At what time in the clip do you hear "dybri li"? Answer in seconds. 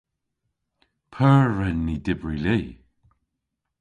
2.05-2.59